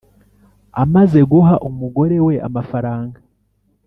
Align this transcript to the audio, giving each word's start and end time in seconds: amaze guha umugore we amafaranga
amaze 0.83 1.19
guha 1.31 1.55
umugore 1.69 2.17
we 2.25 2.35
amafaranga 2.47 3.19